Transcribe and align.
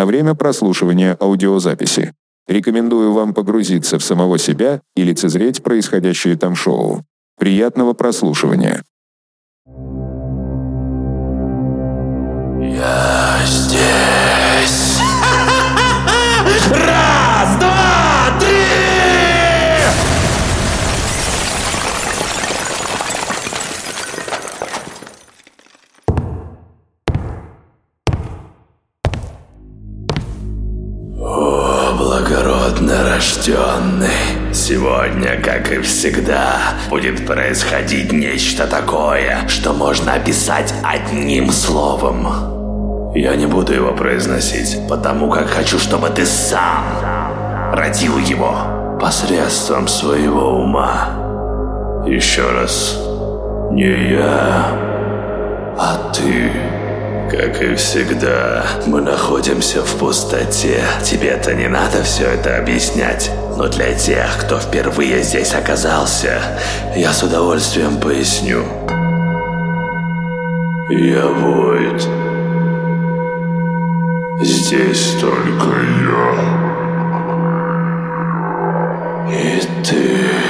на 0.00 0.06
время 0.06 0.34
прослушивания 0.34 1.14
аудиозаписи. 1.20 2.14
Рекомендую 2.48 3.12
вам 3.12 3.34
погрузиться 3.34 3.98
в 3.98 4.02
самого 4.02 4.38
себя 4.38 4.80
и 4.96 5.04
лицезреть 5.04 5.62
происходящее 5.62 6.36
там 6.36 6.56
шоу. 6.56 7.04
Приятного 7.38 7.92
прослушивания. 7.92 8.82
Я 12.62 13.29
рожденный. 33.20 34.54
Сегодня, 34.54 35.38
как 35.42 35.70
и 35.70 35.80
всегда, 35.82 36.56
будет 36.88 37.26
происходить 37.26 38.12
нечто 38.12 38.66
такое, 38.66 39.46
что 39.46 39.74
можно 39.74 40.14
описать 40.14 40.72
одним 40.82 41.50
словом. 41.50 43.12
Я 43.14 43.36
не 43.36 43.44
буду 43.44 43.74
его 43.74 43.92
произносить, 43.92 44.88
потому 44.88 45.28
как 45.28 45.48
хочу, 45.48 45.78
чтобы 45.78 46.08
ты 46.08 46.24
сам 46.24 46.82
родил 47.74 48.16
его 48.16 48.56
посредством 48.98 49.86
своего 49.86 50.62
ума. 50.62 52.04
Еще 52.06 52.50
раз, 52.50 52.96
не 53.70 54.14
я, 54.14 54.66
а 55.78 56.10
ты. 56.14 56.79
Как 57.30 57.62
и 57.62 57.76
всегда, 57.76 58.66
мы 58.86 59.00
находимся 59.00 59.82
в 59.84 59.98
пустоте. 59.98 60.82
Тебе-то 61.04 61.54
не 61.54 61.68
надо 61.68 62.02
все 62.02 62.24
это 62.24 62.58
объяснять. 62.58 63.30
Но 63.56 63.68
для 63.68 63.94
тех, 63.94 64.36
кто 64.40 64.58
впервые 64.58 65.22
здесь 65.22 65.54
оказался, 65.54 66.42
я 66.96 67.12
с 67.12 67.22
удовольствием 67.22 68.00
поясню. 68.00 68.64
Я 70.90 71.28
Войд. 71.28 72.02
Здесь 74.40 75.12
только 75.20 75.68
я. 76.02 76.50
И 79.30 79.60
ты. 79.84 80.49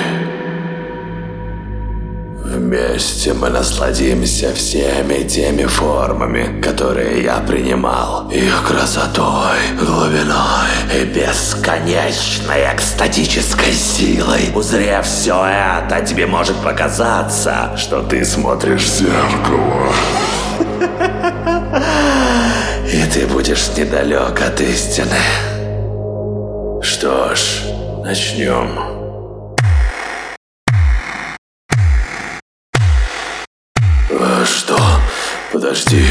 Вместе 2.70 3.32
мы 3.32 3.50
насладимся 3.50 4.54
всеми 4.54 5.24
теми 5.26 5.64
формами, 5.64 6.60
которые 6.60 7.24
я 7.24 7.38
принимал. 7.40 8.30
Их 8.30 8.64
красотой, 8.64 9.58
глубиной 9.76 10.70
и 10.94 11.04
бесконечной 11.04 12.72
экстатической 12.72 13.72
силой. 13.72 14.52
Узрев 14.54 15.04
все 15.04 15.44
это, 15.46 16.06
тебе 16.06 16.28
может 16.28 16.54
показаться, 16.58 17.76
что 17.76 18.02
ты 18.02 18.24
смотришь 18.24 18.84
в 18.84 18.98
зеркало. 18.98 19.92
И 22.92 23.04
ты 23.12 23.26
будешь 23.26 23.68
недалек 23.76 24.40
от 24.40 24.60
истины. 24.60 25.18
Что 26.82 27.34
ж, 27.34 27.62
начнем. 28.04 28.99
Подожди. 35.70 36.04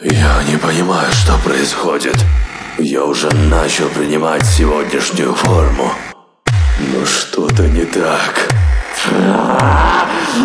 Я 0.00 0.42
не 0.48 0.56
понимаю, 0.56 1.12
что 1.12 1.36
происходит. 1.44 2.16
Я 2.78 3.04
уже 3.04 3.28
начал 3.34 3.86
принимать 3.90 4.46
сегодняшнюю 4.46 5.34
форму. 5.34 5.92
Но 6.78 7.04
что-то 7.04 7.64
не 7.64 7.84
так. 7.84 8.48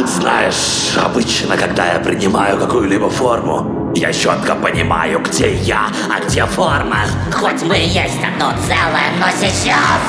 Знаешь, 0.05 0.97
обычно, 1.01 1.55
когда 1.55 1.93
я 1.93 1.99
принимаю 1.99 2.57
какую-либо 2.57 3.09
форму, 3.09 3.93
я 3.95 4.11
четко 4.11 4.55
понимаю, 4.55 5.19
где 5.19 5.53
я, 5.53 5.87
а 6.09 6.19
где 6.19 6.45
форма. 6.45 7.05
Хоть 7.31 7.61
мы 7.61 7.77
и 7.77 7.87
есть 7.87 8.21
одно 8.21 8.51
целое, 8.67 9.11
но 9.19 9.27
сейчас... 9.39 10.01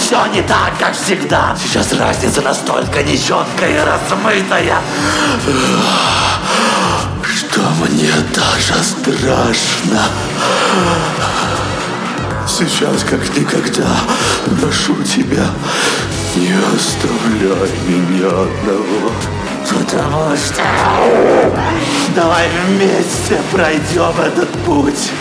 Все 0.00 0.24
не 0.32 0.40
так, 0.40 0.72
как 0.78 0.94
всегда. 0.94 1.54
Сейчас 1.62 1.92
разница 1.92 2.40
настолько 2.40 3.02
нечеткая 3.02 3.72
и 3.72 3.84
размытая, 3.84 4.78
что 7.54 7.62
мне 7.84 8.10
даже 8.34 8.82
страшно. 8.82 10.00
Сейчас, 12.48 13.04
как 13.04 13.20
никогда, 13.36 13.96
прошу 14.60 15.00
тебя, 15.04 15.46
не 16.34 16.52
оставляй 16.74 17.70
меня 17.86 18.26
одного. 18.26 19.12
Потому 19.70 20.36
что... 20.36 20.62
Давай 22.16 22.48
вместе 22.66 23.40
пройдем 23.52 24.20
этот 24.20 24.50
путь. 24.64 25.12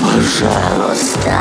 Пожалуйста. 0.00 1.38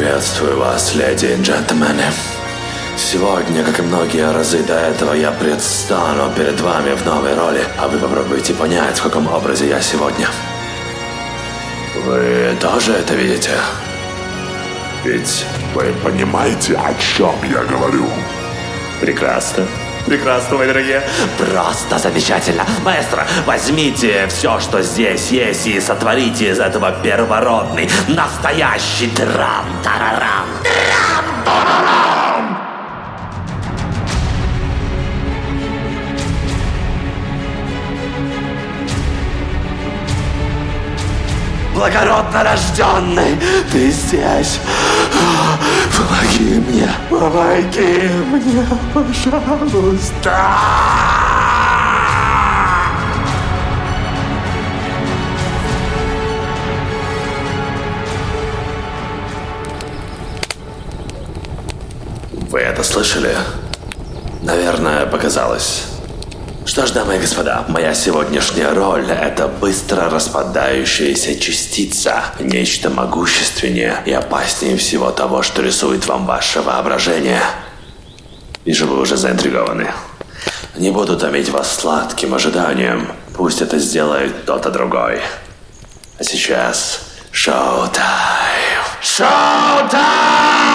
Приветствую 0.00 0.58
вас, 0.58 0.94
леди 0.94 1.26
и 1.26 1.42
джентльмены. 1.42 2.04
Сегодня, 2.96 3.62
как 3.62 3.80
и 3.80 3.82
многие 3.82 4.32
разы 4.32 4.62
до 4.62 4.72
этого, 4.72 5.12
я 5.12 5.30
предстану 5.30 6.32
перед 6.34 6.58
вами 6.58 6.94
в 6.94 7.04
новой 7.04 7.34
роли, 7.34 7.62
а 7.76 7.86
вы 7.86 7.98
попробуйте 7.98 8.54
понять, 8.54 8.98
в 8.98 9.02
каком 9.02 9.30
образе 9.30 9.68
я 9.68 9.78
сегодня. 9.82 10.26
Вы 12.06 12.56
тоже 12.62 12.92
это 12.94 13.12
видите? 13.12 13.50
Ведь 15.04 15.44
вы 15.74 15.92
понимаете, 16.02 16.76
о 16.76 16.94
чем 16.94 17.34
я 17.52 17.62
говорю? 17.64 18.06
Прекрасно. 19.02 19.66
Прекрасно, 20.10 20.56
мои 20.56 20.66
дорогие. 20.66 21.04
Просто 21.38 21.96
замечательно. 22.00 22.66
Маэстро, 22.84 23.24
возьмите 23.46 24.26
все, 24.26 24.58
что 24.58 24.82
здесь 24.82 25.30
есть, 25.30 25.68
и 25.68 25.80
сотворите 25.80 26.50
из 26.50 26.58
этого 26.58 26.90
первородный, 27.00 27.88
настоящий 28.08 29.06
драм-тарарам. 29.06 30.48
Драм-тарарам! 30.64 32.58
Благородно 41.72 42.42
рожденный, 42.42 43.38
ты 43.70 43.90
здесь. 43.92 44.58
Помоги 46.30 46.60
мне, 46.60 46.88
помоги 47.10 48.60
мне, 48.94 49.56
пожалуйста. 49.58 50.38
Вы 62.32 62.60
это 62.60 62.82
слышали? 62.84 63.36
Наверное, 64.42 65.06
показалось. 65.06 65.89
Что 66.70 66.86
ж, 66.86 66.92
дамы 66.92 67.16
и 67.16 67.18
господа, 67.18 67.64
моя 67.66 67.94
сегодняшняя 67.94 68.72
роль– 68.72 69.04
это 69.10 69.48
быстро 69.48 70.08
распадающаяся 70.08 71.36
частица, 71.36 72.22
нечто 72.38 72.90
могущественнее 72.90 73.96
и 74.06 74.12
опаснее 74.12 74.76
всего 74.76 75.10
того, 75.10 75.42
что 75.42 75.62
рисует 75.62 76.06
вам 76.06 76.26
ваше 76.26 76.62
воображение. 76.62 77.42
Вижу, 78.64 78.86
вы 78.86 79.00
уже 79.00 79.16
заинтригованы. 79.16 79.90
Не 80.76 80.92
буду 80.92 81.18
томить 81.18 81.48
вас 81.48 81.74
сладким 81.74 82.34
ожиданием. 82.34 83.08
Пусть 83.34 83.62
это 83.62 83.80
сделает 83.80 84.32
кто-то 84.44 84.70
другой. 84.70 85.20
А 86.20 86.22
сейчас 86.22 87.00
шоу-тайм. 87.32 88.84
Шоу-тайм! 89.02 90.69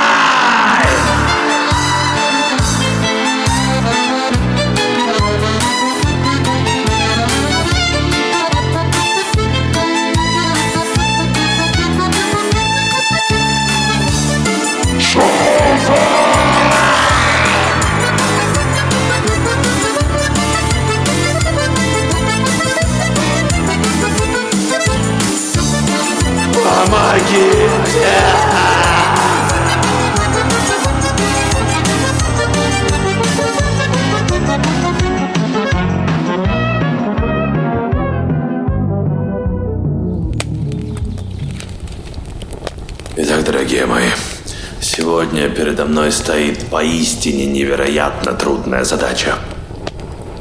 Передо 45.76 45.92
мной 45.92 46.10
стоит 46.14 46.70
поистине 46.70 47.46
невероятно 47.48 48.32
трудная 48.32 48.86
задача. 48.86 49.36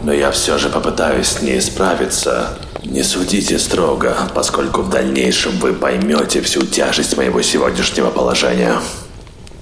Но 0.04 0.12
я 0.12 0.30
все 0.30 0.58
же 0.58 0.68
попытаюсь 0.68 1.26
с 1.26 1.42
ней 1.42 1.60
справиться. 1.60 2.56
Не 2.84 3.02
судите 3.02 3.58
строго, 3.58 4.16
поскольку 4.32 4.82
в 4.82 4.90
дальнейшем 4.90 5.58
вы 5.58 5.72
поймете 5.72 6.40
всю 6.40 6.64
тяжесть 6.64 7.16
моего 7.16 7.42
сегодняшнего 7.42 8.10
положения. 8.10 8.76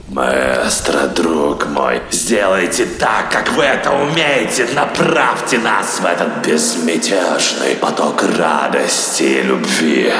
Маэстро, 0.08 1.06
друг 1.06 1.66
мой, 1.68 2.02
сделайте 2.10 2.84
так, 2.84 3.30
как 3.32 3.50
вы 3.52 3.62
это 3.62 3.92
умеете. 3.92 4.68
Направьте 4.74 5.56
нас 5.56 6.00
в 6.00 6.04
этот 6.04 6.46
безмятежный 6.46 7.76
поток 7.80 8.24
радости 8.36 9.22
и 9.22 9.42
любви. 9.42 10.12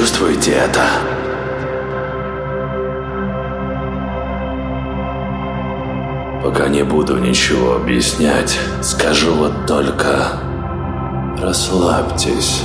Чувствуете 0.00 0.52
это? 0.52 0.82
Пока 6.42 6.68
не 6.68 6.82
буду 6.82 7.18
ничего 7.18 7.74
объяснять, 7.74 8.58
скажу 8.80 9.34
вот 9.34 9.66
только 9.66 10.40
расслабьтесь. 11.38 12.62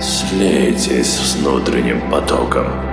Слейтесь 0.00 1.20
с 1.20 1.36
внутренним 1.36 2.10
потоком. 2.10 2.91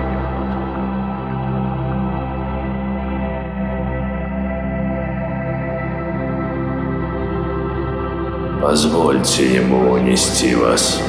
Позвольте 8.69 9.55
ему 9.55 9.93
унести 9.93 10.53
вас. 10.53 11.01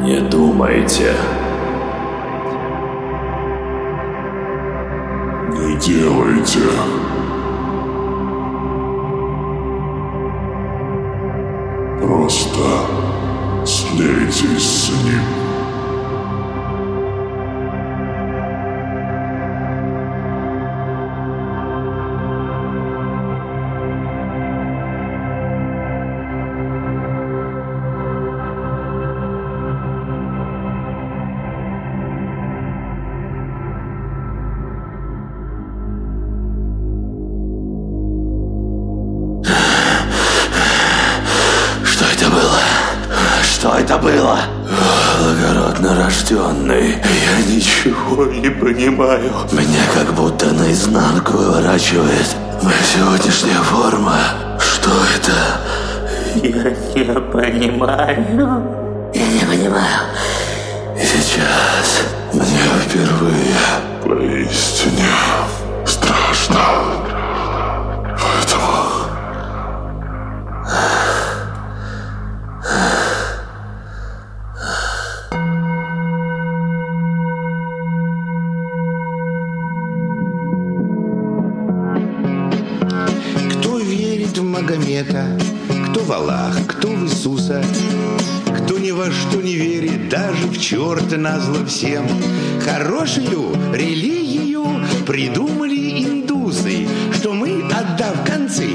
Не 0.00 0.20
думайте. 0.30 1.12
Не 5.52 5.76
делайте. 5.76 6.60
Просто 12.00 12.60
слейтесь 13.66 14.62
с 14.62 15.04
ним. 15.04 15.43
Выворачивает. 51.74 52.36
Моя 52.62 52.76
сегодняшняя 52.82 53.62
форма. 53.62 54.16
Что 54.58 54.90
это? 55.16 55.32
Я 56.42 56.70
не 56.70 57.20
понимаю. 57.32 58.24
Я 59.12 59.26
не 59.26 59.40
понимаю. 59.40 60.02
И 60.96 61.04
сейчас 61.04 62.04
мне 62.32 62.44
впервые 62.86 63.56
Поистине 64.04 65.08
страшно. 65.84 67.03
Магомета, 84.74 85.24
кто 85.88 86.00
в 86.00 86.10
Аллах, 86.10 86.66
кто 86.66 86.88
в 86.88 87.04
Иисуса, 87.04 87.62
кто 88.58 88.76
ни 88.76 88.90
во 88.90 89.08
что 89.08 89.40
не 89.40 89.54
верит, 89.54 90.08
даже 90.08 90.48
в 90.48 90.58
черта 90.58 91.16
назло 91.16 91.64
всем. 91.64 92.04
Хорошую 92.60 93.54
религию 93.72 94.66
придумали 95.06 96.02
индусы, 96.04 96.88
что 97.12 97.34
мы, 97.34 97.62
отдав 97.72 98.26
концы, 98.26 98.68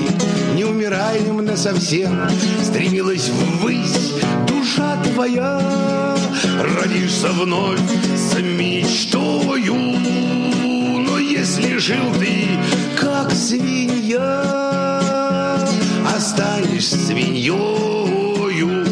не 0.55 0.63
умираем 0.63 1.43
насовсем. 1.43 2.29
Стремилась 2.63 3.29
ввысь 3.29 4.13
душа 4.47 4.95
твоя, 5.03 6.15
родишься 6.77 7.27
вновь 7.33 7.81
с 8.15 8.39
мечтою. 8.39 9.75
Но 11.01 11.19
если 11.19 11.75
жил 11.75 12.13
ты, 12.17 12.47
как 12.97 13.33
свинья, 13.33 14.58
останешься 16.79 16.97
свиньёю. 16.97 18.85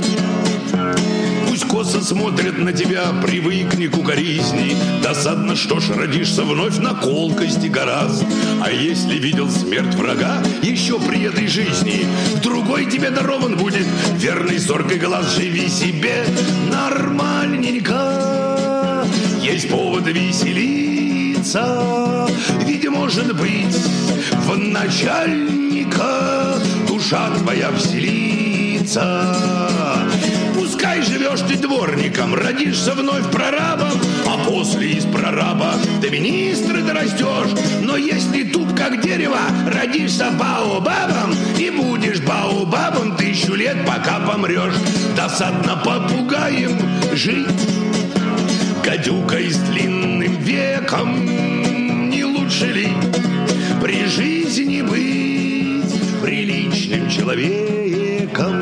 Пусть 1.48 1.66
косо 1.66 2.02
смотрят 2.04 2.58
на 2.58 2.74
тебя, 2.74 3.06
привыкни 3.24 3.88
к 3.88 3.98
укоризни. 3.98 4.76
Досадно, 5.02 5.56
что 5.56 5.80
ж, 5.80 5.92
родишься 5.96 6.44
вновь 6.44 6.78
на 6.78 6.94
колкости 6.94 7.68
гораст. 7.68 8.26
А 8.62 8.70
если 8.72 9.18
видел 9.18 9.50
смерть 9.50 9.96
врага 9.96 10.44
еще 10.62 11.00
при 11.00 11.24
этой 11.24 11.48
жизни, 11.48 12.06
другой 12.44 12.86
тебе 12.86 13.10
дарован 13.10 13.56
будет 13.56 13.88
верный 14.18 14.58
зоркий 14.58 15.00
глаз. 15.00 15.36
Живи 15.36 15.70
себе 15.70 16.26
нормальненько, 16.70 17.96
есть 19.42 19.70
повод 19.70 20.06
веселиться. 20.08 21.66
Ведь, 22.66 22.90
может 22.90 23.34
быть, 23.36 23.78
в 24.46 24.58
начальника 24.58 26.37
душа 27.08 27.30
твоя 27.38 27.72
вселится. 27.72 29.26
Пускай 30.56 31.02
живешь 31.02 31.40
ты 31.48 31.56
дворником, 31.56 32.36
родишься 32.36 32.94
вновь 32.96 33.32
прорабом, 33.32 33.94
а 34.26 34.38
после 34.46 34.92
из 34.92 35.06
прораба 35.06 35.76
до 36.02 36.10
министра 36.10 36.82
дорастешь. 36.82 37.56
Но 37.82 37.96
если 37.96 38.44
тут 38.44 38.78
как 38.78 39.02
дерево, 39.02 39.40
родишься 39.74 40.32
баобабом 40.32 41.34
и 41.58 41.70
будешь 41.70 42.20
баобабом 42.20 43.16
тысячу 43.16 43.54
лет, 43.54 43.78
пока 43.86 44.20
помрешь. 44.20 44.76
Досадно 45.16 45.78
попугаем 45.78 46.78
жить, 47.14 47.48
гадюкой 48.84 49.50
с 49.50 49.58
длинным 49.60 50.36
веком 50.42 52.10
не 52.10 52.26
лучше 52.26 52.66
ли 52.66 52.90
при 53.82 54.06
жизни 54.08 54.82
быть 54.82 55.37
приличным 56.28 57.10
человеком? 57.10 58.62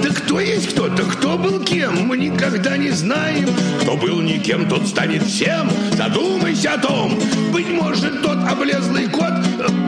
Да 0.00 0.10
кто 0.10 0.38
есть 0.38 0.68
кто-то, 0.68 1.02
кто 1.02 1.36
был 1.36 1.58
кем, 1.64 2.06
мы 2.06 2.16
никогда 2.16 2.76
не 2.76 2.90
знаем. 2.90 3.48
Кто 3.80 3.96
был 3.96 4.20
никем, 4.20 4.68
тот 4.68 4.86
станет 4.86 5.24
всем. 5.24 5.68
Задумайся 5.96 6.74
о 6.74 6.78
том, 6.78 7.18
быть 7.52 7.68
может, 7.68 8.22
тот 8.22 8.38
облезлый 8.48 9.08
кот 9.08 9.32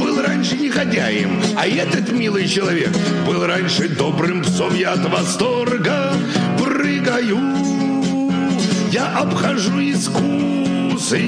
был 0.00 0.20
раньше 0.20 0.56
негодяем, 0.56 1.40
а 1.56 1.68
этот 1.68 2.10
милый 2.10 2.48
человек 2.48 2.90
был 3.24 3.46
раньше 3.46 3.88
добрым 3.88 4.42
псом. 4.42 4.74
Я 4.74 4.94
от 4.94 5.08
восторга 5.08 6.12
прыгаю, 6.58 7.38
я 8.90 9.16
обхожу 9.16 9.78
искусы, 9.78 11.22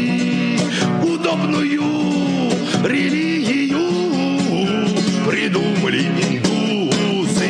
удобную 1.05 1.83
религию 2.85 3.34
индусы. 6.07 7.49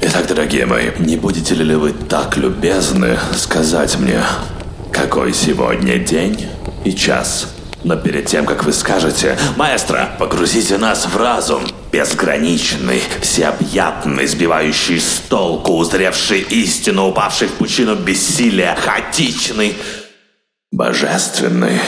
Итак, 0.00 0.26
дорогие 0.28 0.66
мои, 0.66 0.90
не 0.98 1.16
будете 1.16 1.54
ли 1.54 1.74
вы 1.74 1.92
так 1.92 2.36
любезны 2.36 3.18
сказать 3.34 3.98
мне, 3.98 4.22
какой 4.92 5.32
сегодня 5.32 5.98
день 5.98 6.46
и 6.84 6.92
час? 6.92 7.57
Но 7.88 7.96
перед 7.96 8.26
тем, 8.26 8.44
как 8.44 8.64
вы 8.64 8.74
скажете, 8.74 9.38
маэстро, 9.56 10.10
погрузите 10.18 10.76
нас 10.76 11.06
в 11.06 11.16
разум, 11.16 11.62
безграничный, 11.90 13.02
всеобъятный, 13.22 14.26
сбивающий 14.26 15.00
с 15.00 15.22
толку, 15.30 15.72
узревший 15.72 16.40
истину, 16.40 17.08
упавший 17.08 17.48
в 17.48 17.54
пучину 17.54 17.94
бессилия, 17.94 18.76
хаотичный, 18.78 19.74
божественный. 20.70 21.80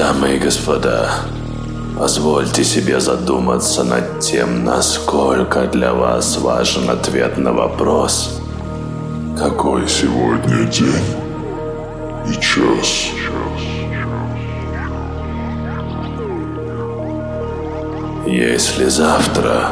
Дамы 0.00 0.36
и 0.36 0.38
господа, 0.38 1.10
позвольте 1.98 2.64
себе 2.64 3.00
задуматься 3.00 3.84
над 3.84 4.20
тем, 4.20 4.64
насколько 4.64 5.66
для 5.66 5.92
вас 5.92 6.38
важен 6.38 6.88
ответ 6.88 7.36
на 7.36 7.52
вопрос. 7.52 8.40
Какой 9.36 9.86
сегодня 9.88 10.64
день 10.64 11.04
и 12.26 12.32
час? 12.40 13.10
Если 18.26 18.88
завтра, 18.88 19.68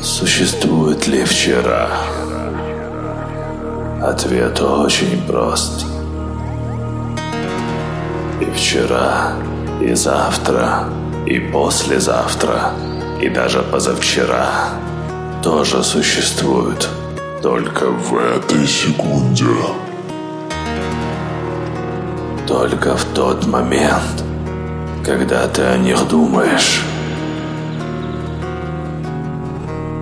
существует 0.00 1.06
ли 1.06 1.22
вчера? 1.22 1.90
Ответ 4.00 4.58
очень 4.62 5.20
прост. 5.26 5.97
И 8.40 8.44
вчера, 8.54 9.32
и 9.80 9.94
завтра, 9.94 10.84
и 11.26 11.40
послезавтра, 11.40 12.72
и 13.20 13.28
даже 13.28 13.62
позавчера 13.62 14.70
тоже 15.42 15.82
существуют. 15.82 16.88
Только 17.42 17.86
в 17.86 18.16
этой 18.16 18.66
секунде. 18.66 19.44
Только 22.46 22.96
в 22.96 23.04
тот 23.14 23.46
момент, 23.46 24.24
когда 25.04 25.46
ты 25.48 25.62
о 25.62 25.76
них 25.76 26.08
думаешь. 26.08 26.82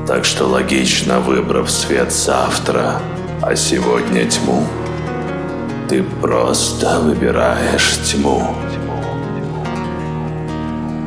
Так 0.06 0.24
что 0.24 0.46
логично, 0.46 1.20
выбрав 1.20 1.70
свет 1.70 2.12
завтра, 2.12 3.00
а 3.42 3.56
сегодня 3.56 4.24
тьму, 4.26 4.64
ты 5.88 6.02
просто 6.20 6.98
выбираешь 7.00 7.98
тьму. 8.04 8.42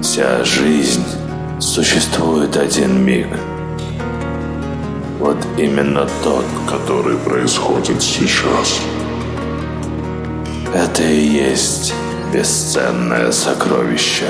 Вся 0.01 0.43
жизнь 0.45 1.03
существует 1.59 2.55
один 2.55 3.03
миг. 3.03 3.27
Вот 5.19 5.38
именно 5.57 6.07
тот, 6.24 6.45
который 6.69 7.17
происходит 7.17 8.01
сейчас. 8.01 8.79
это 10.74 11.03
и 11.03 11.19
есть 11.19 11.93
бесценное 12.33 13.31
сокровище. 13.31 14.27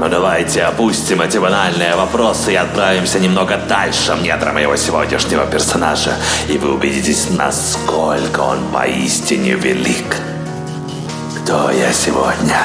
Но 0.00 0.08
давайте 0.08 0.62
опустим 0.62 1.20
эти 1.20 1.36
банальные 1.36 1.94
вопросы 1.94 2.54
и 2.54 2.56
отправимся 2.56 3.20
немного 3.20 3.58
дальше 3.68 4.14
в 4.14 4.22
недра 4.22 4.50
моего 4.50 4.74
сегодняшнего 4.74 5.44
персонажа, 5.44 6.14
и 6.48 6.56
вы 6.56 6.72
убедитесь, 6.72 7.28
насколько 7.28 8.40
он 8.40 8.60
поистине 8.72 9.56
велик. 9.56 10.16
Кто 11.42 11.70
я 11.70 11.92
сегодня? 11.92 12.56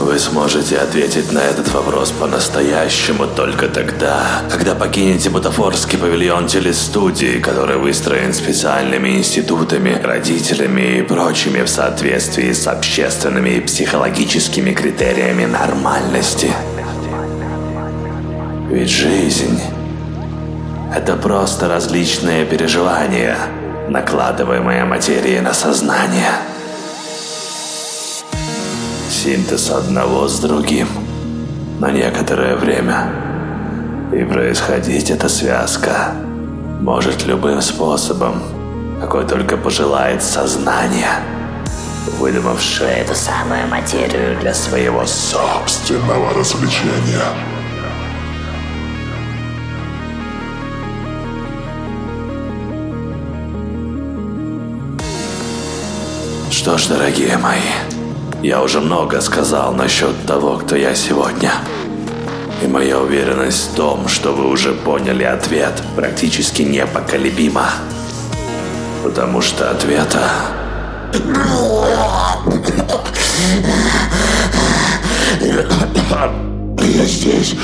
Вы 0.00 0.18
сможете 0.18 0.78
ответить 0.78 1.30
на 1.30 1.40
этот 1.40 1.70
вопрос 1.74 2.10
по-настоящему 2.10 3.26
только 3.26 3.68
тогда, 3.68 4.40
когда 4.50 4.74
покинете 4.74 5.28
бутафорский 5.28 5.98
павильон 5.98 6.46
телестудии, 6.46 7.38
который 7.38 7.76
выстроен 7.76 8.32
специальными 8.32 9.10
институтами, 9.10 10.00
родителями 10.02 11.00
и 11.00 11.02
прочими 11.02 11.62
в 11.62 11.68
соответствии 11.68 12.50
с 12.50 12.66
общественными 12.66 13.50
и 13.50 13.60
психологическими 13.60 14.72
критериями 14.72 15.44
нормальности. 15.44 16.50
Ведь 18.70 18.88
жизнь– 18.88 19.60
это 20.96 21.14
просто 21.16 21.68
различные 21.68 22.46
переживания, 22.46 23.36
накладываемые 23.90 24.86
материей 24.86 25.40
на 25.40 25.52
сознание– 25.52 26.32
синтез 29.20 29.70
одного 29.70 30.28
с 30.28 30.40
другим 30.40 30.88
на 31.78 31.90
некоторое 31.90 32.56
время. 32.56 33.12
И 34.14 34.24
происходить 34.24 35.10
эта 35.10 35.28
связка 35.28 36.14
может 36.80 37.26
любым 37.26 37.60
способом, 37.60 38.42
какой 38.98 39.26
только 39.26 39.58
пожелает 39.58 40.22
сознание, 40.22 41.20
выдумавшее 42.18 43.00
Эту 43.00 43.14
самую 43.14 43.66
материю 43.66 44.40
для 44.40 44.54
своего 44.54 45.04
собственного. 45.04 46.32
Развлечения. 46.32 47.26
Что 56.50 56.78
ж, 56.78 56.86
дорогие 56.86 57.36
мои, 57.36 57.99
я 58.42 58.62
уже 58.62 58.80
много 58.80 59.20
сказал 59.20 59.72
насчет 59.74 60.26
того, 60.26 60.56
кто 60.56 60.76
я 60.76 60.94
сегодня. 60.94 61.52
И 62.62 62.66
моя 62.66 62.98
уверенность 62.98 63.72
в 63.72 63.74
том, 63.76 64.08
что 64.08 64.32
вы 64.32 64.48
уже 64.48 64.72
поняли 64.72 65.24
ответ, 65.24 65.82
практически 65.96 66.62
непоколебима. 66.62 67.66
Потому 69.02 69.40
что 69.40 69.70
ответа 69.70 70.30
Я 76.78 77.04
здесь. 77.06 77.54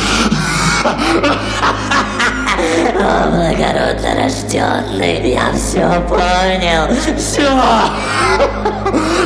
О, 2.95 3.31
благородно 3.31 4.16
рожденный, 4.47 5.31
я 5.31 5.53
все 5.53 6.01
понял. 6.09 6.89
Все. 7.17 7.51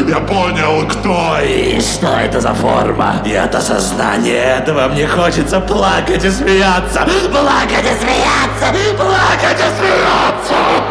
Я 0.08 0.20
понял, 0.20 0.88
кто 0.88 1.38
и... 1.42 1.80
Что 1.80 2.08
это 2.08 2.40
за 2.40 2.54
форма? 2.54 3.22
И 3.24 3.34
от 3.34 3.54
осознания 3.54 4.58
этого 4.58 4.88
мне 4.88 5.06
хочется 5.06 5.60
плакать 5.60 6.24
и 6.24 6.30
смеяться. 6.30 7.06
Плакать 7.30 7.84
и 7.84 8.02
смеяться! 8.02 8.96
Плакать 8.96 9.58
и 9.58 9.68
смеяться! 9.78 10.89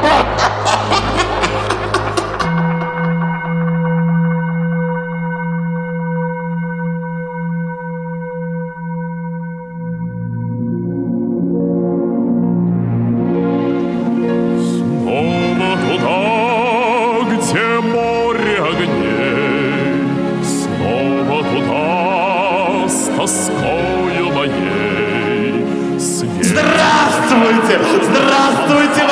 Здравствуйте! 27.29 27.79
Здравствуйте, 28.03 29.08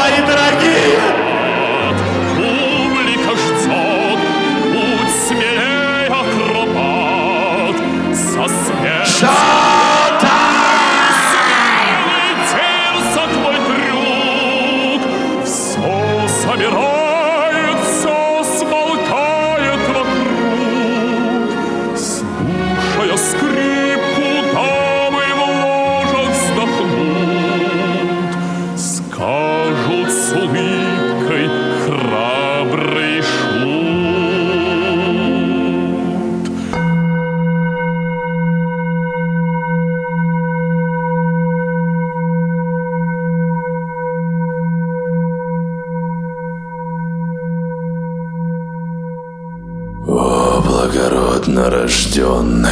благородно 50.98 51.70
рожденный, 51.70 52.72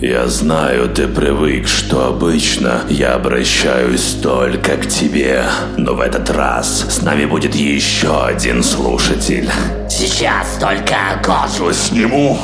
я 0.00 0.28
знаю, 0.28 0.88
ты 0.88 1.08
привык, 1.08 1.66
что 1.66 2.06
обычно 2.06 2.82
я 2.88 3.14
обращаюсь 3.14 4.16
только 4.22 4.76
к 4.76 4.86
тебе. 4.86 5.44
Но 5.76 5.94
в 5.94 6.00
этот 6.00 6.30
раз 6.30 6.86
с 6.88 7.02
нами 7.02 7.24
будет 7.24 7.54
еще 7.54 8.26
один 8.26 8.62
слушатель. 8.62 9.50
Сейчас 9.88 10.56
только 10.60 10.96
кожу 11.24 11.72
Сниму. 11.72 12.38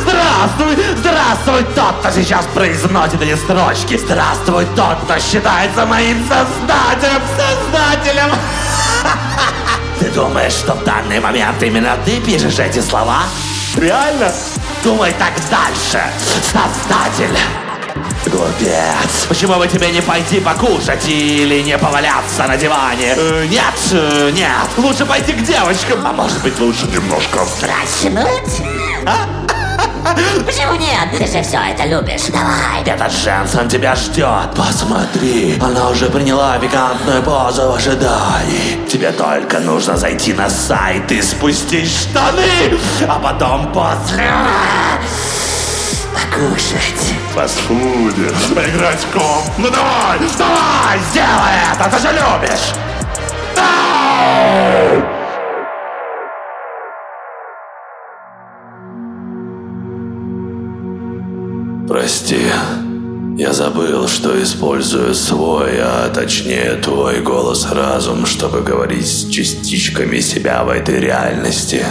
Здравствуй, 0.00 0.84
здравствуй, 0.96 1.74
тот, 1.74 1.94
кто 2.00 2.10
сейчас 2.10 2.46
произносит 2.52 3.22
эти 3.22 3.36
строчки. 3.36 3.96
Здравствуй, 3.96 4.66
тот, 4.76 4.98
кто 5.04 5.18
считается 5.18 5.86
моим 5.86 6.18
создателем, 6.28 7.22
создателем. 7.36 8.32
Думаешь, 10.18 10.54
что 10.54 10.74
в 10.74 10.82
данный 10.82 11.20
момент 11.20 11.62
именно 11.62 11.96
ты 12.04 12.20
пишешь 12.20 12.58
эти 12.58 12.80
слова? 12.80 13.22
Реально? 13.76 14.32
Думай 14.82 15.14
так 15.16 15.32
дальше, 15.48 16.04
создатель. 16.42 17.38
Глупец. 18.26 19.26
Почему 19.28 19.54
бы 19.54 19.68
тебе 19.68 19.92
не 19.92 20.02
пойти 20.02 20.40
покушать 20.40 21.06
или 21.06 21.62
не 21.62 21.78
поваляться 21.78 22.48
на 22.48 22.56
диване? 22.56 23.14
Э, 23.16 23.46
нет, 23.46 23.74
э, 23.92 24.30
нет. 24.34 24.68
Лучше 24.76 25.06
пойти 25.06 25.34
к 25.34 25.42
девочкам. 25.44 26.04
А 26.04 26.12
может 26.12 26.42
быть 26.42 26.58
лучше 26.58 26.88
немножко 26.88 27.46
проснуть? 27.60 28.60
Почему 30.46 30.74
нет? 30.74 31.08
Ты 31.16 31.26
же 31.26 31.42
все 31.42 31.58
это 31.58 31.84
любишь. 31.84 32.22
Давай. 32.28 32.82
Этот 32.84 33.12
Женсон 33.12 33.68
тебя 33.68 33.94
ждет. 33.94 34.50
Посмотри, 34.56 35.58
она 35.60 35.90
уже 35.90 36.06
приняла 36.06 36.58
пикантную 36.58 37.22
позу 37.22 37.70
в 37.70 37.74
ожидании. 37.74 38.86
Тебе 38.88 39.12
только 39.12 39.58
нужно 39.60 39.96
зайти 39.96 40.32
на 40.32 40.48
сайт 40.48 41.10
и 41.12 41.22
спустить 41.22 41.90
штаны, 41.90 42.78
а 43.08 43.18
потом 43.18 43.72
после... 43.72 44.24
Покушать. 46.14 47.14
Фастфуде. 47.34 48.32
Поиграть 48.54 49.00
в 49.00 49.12
комп. 49.12 49.52
Ну 49.58 49.68
давай, 49.70 50.18
Давай, 50.38 50.98
сделай 51.10 51.54
это, 51.72 51.90
ты 51.90 52.02
же 52.02 52.12
любишь. 52.12 52.74
Прости, 61.88 62.36
я 63.38 63.54
забыл, 63.54 64.08
что 64.08 64.42
использую 64.42 65.14
свой, 65.14 65.78
а 65.80 66.10
точнее 66.12 66.74
твой 66.82 67.22
голос-разум, 67.22 68.26
чтобы 68.26 68.60
говорить 68.60 69.06
с 69.06 69.26
частичками 69.30 70.20
себя 70.20 70.64
в 70.64 70.68
этой 70.68 71.00
реальности. 71.00 71.82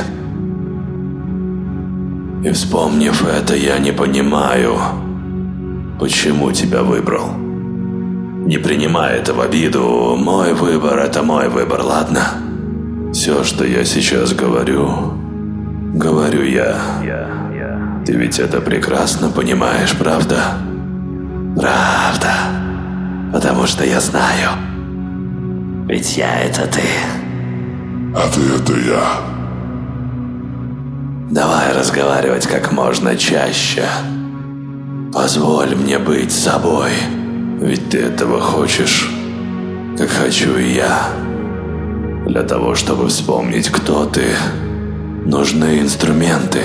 И 2.46 2.52
вспомнив 2.52 3.26
это, 3.26 3.56
я 3.56 3.80
не 3.80 3.92
понимаю, 3.92 4.78
почему 6.00 6.52
тебя 6.52 6.84
выбрал. 6.84 7.32
Не 7.32 8.60
принимай 8.60 9.16
это 9.18 9.34
в 9.34 9.42
обиду, 9.42 10.16
мой 10.16 10.54
выбор– 10.54 11.00
это 11.00 11.24
мой 11.24 11.50
выбор, 11.50 11.82
ладно? 11.82 12.22
Все, 13.14 13.44
что 13.44 13.66
я 13.66 13.84
сейчас 13.84 14.32
говорю, 14.34 15.14
говорю 15.96 16.44
я. 16.44 17.37
Ты 18.08 18.14
ведь 18.14 18.40
это 18.40 18.62
прекрасно 18.62 19.28
понимаешь, 19.28 19.94
правда? 20.00 20.60
Правда. 21.58 22.32
Потому 23.34 23.68
что 23.68 23.84
я 23.84 24.00
знаю. 24.00 24.52
Ведь 25.90 26.16
я 26.16 26.40
это 26.40 26.68
ты. 26.68 26.84
А 28.16 28.30
ты 28.30 28.40
это 28.56 28.80
я. 28.80 29.20
Давай 31.32 31.74
разговаривать 31.78 32.48
как 32.48 32.72
можно 32.72 33.18
чаще. 33.18 33.84
Позволь 35.14 35.76
мне 35.76 36.00
быть 36.00 36.32
собой. 36.32 36.92
Ведь 37.60 37.90
ты 37.90 37.98
этого 37.98 38.40
хочешь, 38.40 39.12
как 39.98 40.08
хочу 40.08 40.56
и 40.56 40.76
я. 40.76 41.10
Для 42.26 42.44
того, 42.44 42.74
чтобы 42.74 43.10
вспомнить, 43.10 43.68
кто 43.68 44.06
ты, 44.06 44.28
нужны 45.26 45.80
инструменты. 45.80 46.62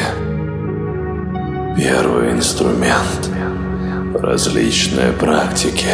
Первый 1.76 2.32
инструмент– 2.32 3.30
различные 4.14 5.12
практики. 5.12 5.88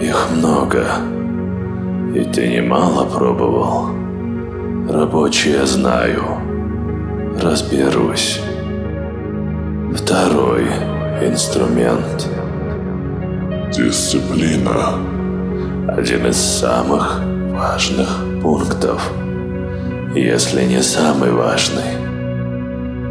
Их 0.00 0.28
много, 0.30 0.86
и 2.14 2.22
ты 2.32 2.46
немало 2.46 3.04
пробовал. 3.04 3.88
Рабочие 4.88 5.66
знаю, 5.66 6.22
разберусь. 7.40 8.40
Второй 9.92 10.68
инструмент– 11.20 12.28
Дисциплина. 13.72 14.98
один 15.88 16.26
из 16.26 16.36
самых 16.36 17.20
важных 17.50 18.08
пунктов, 18.40 19.10
если 20.14 20.62
не 20.64 20.80
самый 20.80 21.32
важный. 21.32 22.11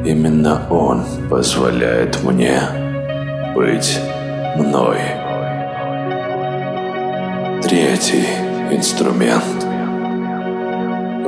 Именно 0.04 0.62
он 0.72 1.04
позволяет 1.30 2.24
мне 2.24 2.60
быть 3.54 4.00
мной. 4.58 4.98
Третий 7.62 8.26
инструмент. 8.72 9.44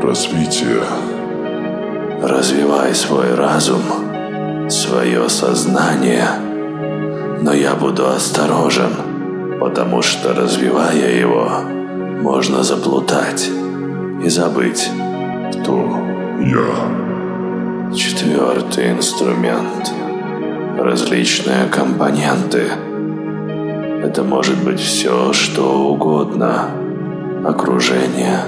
Развитие. 0.01 0.81
Развивай 2.23 2.95
свой 2.95 3.35
разум, 3.35 3.83
свое 4.69 5.29
сознание. 5.29 6.27
Но 7.41 7.53
я 7.53 7.75
буду 7.75 8.07
осторожен, 8.09 9.59
потому 9.59 10.01
что, 10.01 10.33
развивая 10.33 11.11
его, 11.11 11.47
можно 12.23 12.63
заплутать 12.63 13.49
и 14.23 14.29
забыть, 14.29 14.89
Кто 15.51 15.97
я? 16.41 17.12
Четвертый 17.95 18.91
инструмент. 18.91 19.91
Различные 20.79 21.67
компоненты. 21.67 22.63
Это 24.03 24.23
может 24.23 24.63
быть 24.63 24.79
все, 24.79 25.31
что 25.31 25.89
угодно. 25.89 26.71
Окружение, 27.45 28.39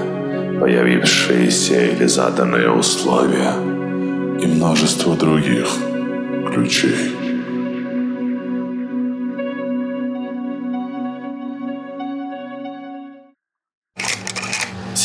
появившиеся 0.60 1.80
или 1.92 2.06
заданные 2.06 2.72
условия. 2.72 3.52
И 4.40 4.46
множество 4.48 5.14
других 5.14 5.68
ключей. 6.52 7.35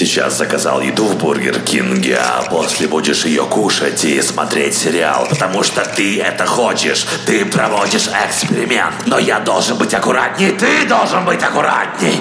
Сейчас 0.02 0.40
заказал 0.40 0.82
еду 0.82 1.06
в 1.06 1.16
Бургер 1.16 1.60
Кинге, 1.60 2.18
а 2.18 2.42
после 2.50 2.88
будешь 2.88 3.24
ее 3.24 3.46
кушать 3.46 4.04
и 4.04 4.20
смотреть 4.24 4.74
сериал, 4.74 5.28
потому 5.30 5.62
что 5.62 5.86
ты 5.86 6.20
это 6.20 6.48
хочешь. 6.48 7.06
Ты 7.28 7.46
проводишь 7.46 8.08
эксперимент. 8.08 8.96
Но 9.06 9.20
я 9.20 9.40
должен 9.40 9.78
быть 9.78 9.94
аккуратней, 9.94 10.54
ты 10.54 10.88
должен 10.88 11.24
быть 11.24 11.44
аккуратней. 11.44 12.20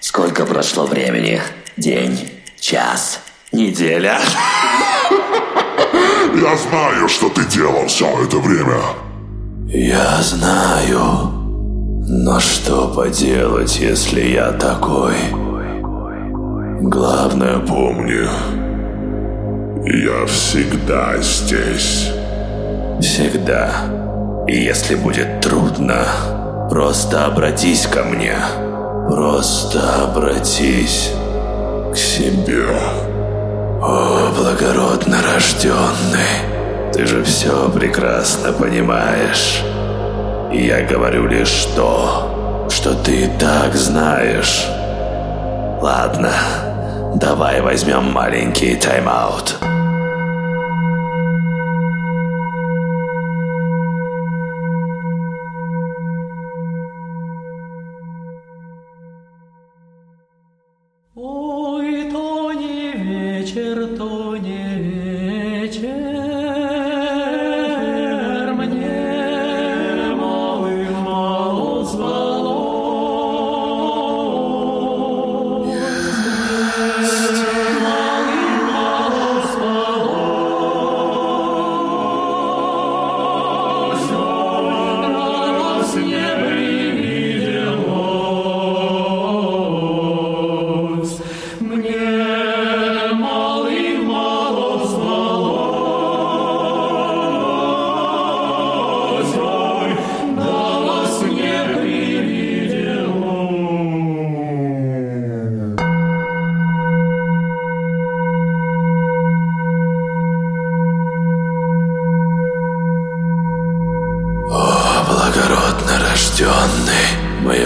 Сколько 0.00 0.44
прошло 0.44 0.86
времени? 0.86 1.40
День? 1.76 2.28
Час? 2.58 3.20
Неделя. 3.52 4.18
Я 6.34 6.56
знаю, 6.56 7.08
что 7.08 7.28
ты 7.28 7.44
делал 7.44 7.86
все 7.86 8.08
это 8.24 8.38
время. 8.38 8.80
Я 9.68 10.20
знаю. 10.20 11.37
Но 12.10 12.40
что 12.40 12.88
поделать, 12.88 13.80
если 13.80 14.22
я 14.22 14.52
такой? 14.52 15.12
Главное, 16.80 17.58
Помни, 17.58 18.26
я 19.84 20.26
всегда 20.26 21.18
здесь. 21.20 22.10
всегда. 23.02 23.70
И 24.46 24.56
если 24.56 24.94
будет 24.94 25.42
трудно, 25.42 26.06
просто 26.70 27.26
обратись 27.26 27.86
ко 27.86 28.02
мне. 28.04 28.36
Просто 29.10 30.04
обратись 30.04 31.12
к 31.92 31.94
себе. 31.94 32.68
О, 33.82 34.32
благородно 34.34 35.18
рожденный, 35.34 36.90
ты 36.90 37.04
же 37.04 37.22
все 37.22 37.68
прекрасно 37.68 38.52
понимаешь. 38.52 39.62
Я 40.52 40.82
говорю 40.82 41.26
лишь 41.26 41.66
то, 41.76 42.66
что 42.70 42.94
ты 42.94 43.24
и 43.24 43.28
так 43.38 43.74
знаешь. 43.74 44.66
Ладно, 45.80 46.32
давай 47.16 47.60
возьмем 47.60 48.12
маленький 48.12 48.74
тайм-аут. 48.76 49.77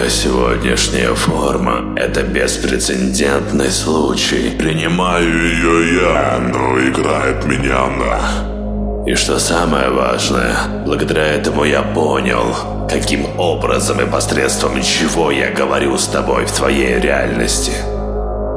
Сегодняшняя 0.09 1.15
форма– 1.15 1.95
это 1.97 2.23
беспрецедентный 2.23 3.71
случай. 3.71 4.51
Принимаю 4.59 5.29
ее 5.29 6.03
я, 6.03 6.39
но 6.39 6.79
играет 6.81 7.45
меня 7.45 7.85
она. 7.85 9.07
И 9.07 9.15
что 9.15 9.39
самое 9.39 9.91
важное, 9.91 10.57
благодаря 10.87 11.27
этому 11.27 11.65
я 11.65 11.83
понял, 11.83 12.87
каким 12.89 13.39
образом 13.39 14.01
и 14.01 14.11
посредством 14.11 14.81
чего 14.83 15.31
я 15.31 15.51
говорю 15.51 15.99
с 15.99 16.07
тобой 16.07 16.47
в 16.47 16.53
твоей 16.53 17.01
реальности. 17.01 17.73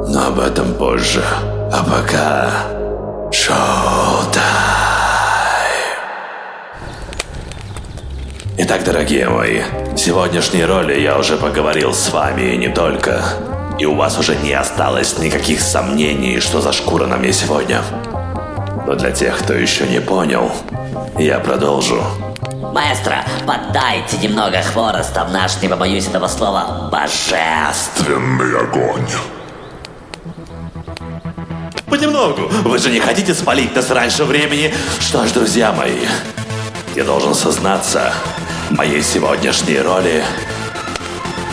Но 0.07 0.27
об 0.27 0.39
этом 0.39 0.73
позже. 0.75 1.23
А 1.71 1.83
пока... 1.83 2.49
Шоу-тайм! 3.31 4.64
Итак, 8.67 8.83
дорогие 8.83 9.29
мои, 9.29 9.61
в 9.93 9.97
сегодняшней 9.97 10.65
роли 10.65 10.99
я 10.99 11.19
уже 11.19 11.37
поговорил 11.37 11.93
с 11.93 12.09
вами 12.09 12.53
и 12.53 12.57
не 12.57 12.67
только. 12.67 13.23
И 13.77 13.85
у 13.85 13.93
вас 13.93 14.17
уже 14.17 14.35
не 14.37 14.53
осталось 14.53 15.19
никаких 15.19 15.61
сомнений, 15.61 16.39
что 16.39 16.61
за 16.61 16.73
шкура 16.73 17.05
на 17.05 17.17
мне 17.17 17.31
сегодня. 17.31 17.83
Но 18.87 18.95
для 18.95 19.11
тех, 19.11 19.37
кто 19.37 19.53
еще 19.53 19.85
не 19.87 20.01
понял, 20.01 20.51
я 21.19 21.37
продолжу. 21.37 22.03
Маэстро, 22.73 23.23
поддайте 23.45 24.17
немного 24.17 24.59
хвороста 24.63 25.25
в 25.25 25.31
наш, 25.31 25.61
не 25.61 25.67
побоюсь 25.67 26.07
этого 26.07 26.27
слова, 26.27 26.89
божеств. 26.91 28.03
Длинный 28.03 28.61
огонь. 28.61 29.07
Понемногу. 31.85 32.47
Вы 32.63 32.79
же 32.79 32.89
не 32.89 32.99
хотите 32.99 33.35
спалить 33.35 33.75
нас 33.75 33.91
раньше 33.91 34.23
времени? 34.23 34.73
Что 34.99 35.23
ж, 35.27 35.33
друзья 35.33 35.71
мои, 35.71 36.07
я 36.95 37.03
должен 37.03 37.35
сознаться, 37.35 38.11
моей 38.71 39.01
сегодняшней 39.01 39.79
роли 39.79 40.23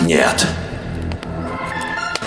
нет. 0.02 0.46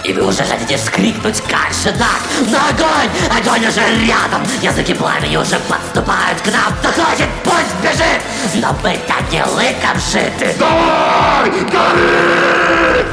И 0.03 0.13
вы 0.13 0.27
уже 0.27 0.43
хотите 0.43 0.77
вскрикнуть, 0.77 1.41
как 1.41 1.73
же 1.73 1.91
так? 1.97 2.21
Но 2.47 2.59
огонь! 2.69 3.09
Огонь 3.35 3.67
уже 3.67 3.81
рядом! 4.05 4.43
Языки 4.61 4.93
пламени 4.93 5.35
уже 5.35 5.59
подступают 5.67 6.39
к 6.43 6.47
нам! 6.47 6.71
Доходит, 6.83 7.27
пусть 7.43 7.75
бежит! 7.81 8.21
Но 8.61 8.75
мы-то 8.83 9.15
не 9.31 9.43
лыком 9.43 9.99
шиты! 9.99 10.55
Давай, 10.59 11.49
гори! 11.49 13.05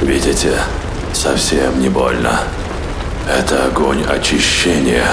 Видите, 0.00 0.58
совсем 1.12 1.80
не 1.80 1.88
больно. 1.88 2.40
Это 3.28 3.66
огонь 3.66 4.04
очищения. 4.04 5.06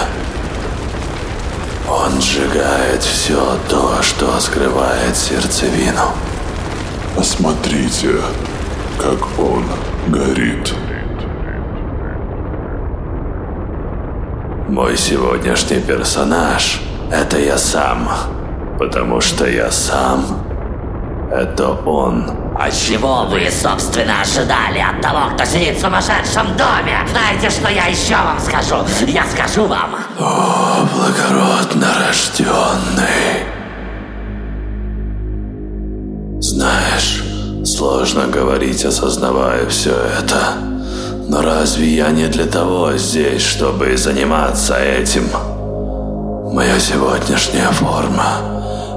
Он 1.88 2.20
сжигает 2.20 3.04
все 3.04 3.58
то, 3.70 4.02
что 4.02 4.40
скрывает 4.40 5.16
сердцевину. 5.16 6.14
Посмотрите, 7.16 8.16
как 8.98 9.40
он 9.40 9.66
горит. 10.08 10.74
Мой 14.68 14.98
сегодняшний 14.98 15.80
персонаж— 15.80 16.82
это 17.12 17.40
я 17.40 17.58
сам. 17.58 18.10
Потому 18.80 19.22
что 19.22 19.48
я 19.48 19.70
сам— 19.72 20.42
это 21.32 21.70
он. 21.86 22.30
А 22.58 22.72
чего 22.72 23.26
вы, 23.26 23.50
собственно, 23.52 24.22
ожидали 24.22 24.80
от 24.80 25.02
того, 25.02 25.34
кто 25.34 25.46
сидит 25.46 25.78
в 25.78 25.82
сумасшедшем 25.82 26.56
доме? 26.58 27.00
Знаете, 27.10 27.50
что 27.50 27.70
я 27.70 27.86
еще 27.88 28.16
вам 28.16 28.40
скажу? 28.40 28.86
Я 29.08 29.26
скажу 29.26 29.68
вам. 29.68 29.96
О, 30.20 30.88
благородно 30.94 31.88
рожденный. 32.08 33.44
Знаешь, 36.40 37.24
сложно 37.66 38.28
говорить, 38.28 38.86
осознавая 38.86 39.68
все 39.68 39.92
это. 39.92 40.54
Но 41.28 41.42
разве 41.42 41.88
я 41.88 42.12
не 42.12 42.28
для 42.28 42.46
того 42.46 42.96
здесь, 42.98 43.42
чтобы 43.42 43.98
заниматься 43.98 44.78
этим? 44.78 45.28
Моя 46.54 46.80
сегодняшняя 46.80 47.72
форма 47.72 48.56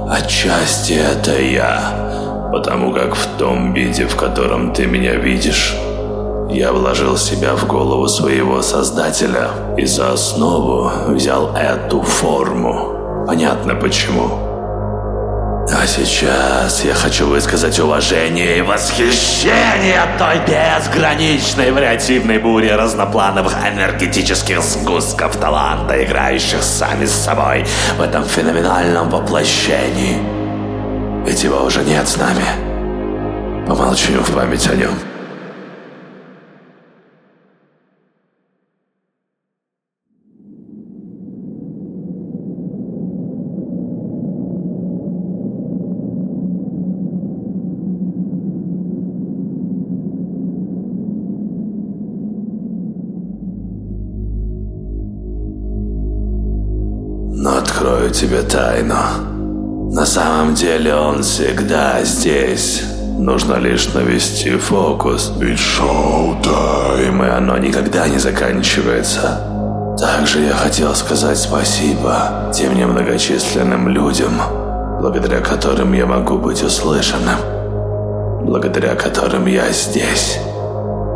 отчасти 0.09 0.93
это 0.93 1.39
я, 1.39 2.08
потому 2.51 2.91
как 2.91 3.15
в 3.15 3.37
том 3.37 3.73
виде, 3.73 4.05
в 4.05 4.15
котором 4.15 4.73
ты 4.73 4.85
меня 4.85 5.15
видишь, 5.15 5.75
я 6.49 6.71
вложил 6.71 7.17
себя 7.17 7.55
в 7.55 7.67
голову 7.67 8.07
своего 8.07 8.61
создателя 8.61 9.49
и 9.77 9.85
за 9.85 10.13
основу 10.13 10.91
взял 11.07 11.55
эту 11.55 12.01
форму. 12.01 13.25
Понятно 13.27 13.75
почему. 13.75 14.49
А 15.71 15.85
сейчас 15.85 16.83
я 16.83 16.95
хочу 16.95 17.27
высказать 17.27 17.79
уважение 17.79 18.57
и 18.57 18.61
восхищение 18.61 20.01
той 20.17 20.39
безграничной 20.39 21.71
вариативной 21.71 22.39
буре 22.39 22.75
разноплановых 22.75 23.53
энергетических 23.71 24.63
сгустков 24.63 25.35
таланта, 25.37 26.03
играющих 26.03 26.63
сами 26.63 27.05
с 27.05 27.11
собой 27.11 27.67
в 27.97 28.01
этом 28.01 28.23
феноменальном 28.25 29.11
воплощении. 29.11 30.38
Ведь 31.25 31.43
его 31.43 31.63
уже 31.63 31.83
нет 31.83 32.07
с 32.07 32.17
нами. 32.17 32.43
Помолчим 33.67 34.23
в 34.23 34.33
память 34.33 34.67
о 34.67 34.75
нем. 34.75 34.93
Но 57.31 57.57
открою 57.57 58.09
тебе 58.09 58.41
тайну. 58.41 59.38
На 59.91 60.05
самом 60.05 60.53
деле 60.53 60.93
он 60.93 61.23
всегда 61.23 62.03
здесь. 62.03 62.83
Нужно 63.17 63.55
лишь 63.55 63.91
навести 63.93 64.55
фокус. 64.55 65.33
Ведь 65.39 65.57
шоу-тайм. 65.57 67.23
И 67.23 67.27
оно 67.27 67.57
никогда 67.57 68.07
не 68.07 68.19
заканчивается. 68.19 69.95
Также 69.99 70.41
я 70.41 70.53
хотел 70.53 70.93
сказать 70.93 71.39
спасибо 71.39 72.51
тем 72.53 72.77
немногочисленным 72.77 73.89
людям, 73.89 74.31
благодаря 75.01 75.41
которым 75.41 75.91
я 75.93 76.05
могу 76.05 76.37
быть 76.37 76.61
услышанным. 76.61 77.39
Благодаря 78.43 78.93
которым 78.93 79.47
я 79.47 79.71
здесь. 79.71 80.37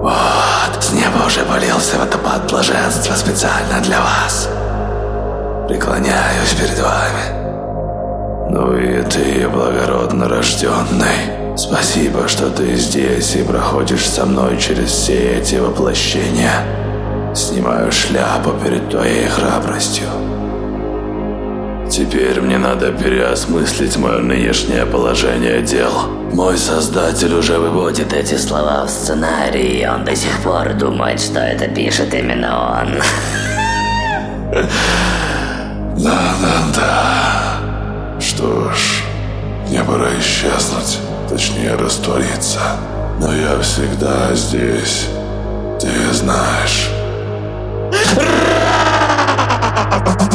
Вот, 0.02 0.84
с 0.84 0.92
неба 0.94 1.28
уже 1.28 1.42
полился 1.42 2.00
водопад 2.00 2.50
блаженства 2.50 3.14
специально 3.14 3.80
для 3.84 4.00
вас. 4.02 4.50
Преклоняюсь 5.70 6.54
перед 6.60 6.80
вами. 6.80 7.43
Ну 8.50 8.78
и 8.78 9.02
ты, 9.04 9.48
благородно 9.48 10.28
рожденный, 10.28 11.56
спасибо, 11.58 12.28
что 12.28 12.50
ты 12.50 12.76
здесь 12.76 13.36
и 13.36 13.44
проходишь 13.44 14.08
со 14.08 14.26
мной 14.26 14.58
через 14.58 14.90
все 14.92 15.38
эти 15.40 15.56
воплощения. 15.56 16.52
Снимаю 17.34 17.92
шляпу 17.92 18.52
перед 18.64 18.90
твоей 18.90 19.28
храбростью. 19.28 20.08
Теперь 21.90 22.42
мне 22.42 22.58
надо 22.58 22.92
переосмыслить 22.92 23.98
мое 23.98 24.20
нынешнее 24.20 24.86
положение 24.86 25.62
дел. 25.62 25.92
Мой 26.32 26.58
создатель 26.58 27.34
уже 27.36 27.60
выводит 27.60 28.12
Эти 28.14 28.36
слова 28.36 28.86
в 28.86 28.90
сценарии, 28.90 29.82
и 29.82 29.88
он 29.88 30.04
до 30.04 30.16
сих 30.16 30.36
пор 30.42 30.74
думает, 30.74 31.20
что 31.20 31.40
это 31.40 31.68
пишет 31.68 32.14
именно 32.14 32.82
он. 32.82 33.00
Да-да-да. 35.98 37.53
Что 38.36 38.72
ж, 38.72 39.04
мне 39.68 39.84
пора 39.84 40.10
исчезнуть, 40.18 40.98
точнее 41.30 41.76
раствориться. 41.76 42.60
Но 43.20 43.32
я 43.32 43.60
всегда 43.60 44.34
здесь. 44.34 45.06
Ты 45.80 46.12
знаешь. 46.12 46.90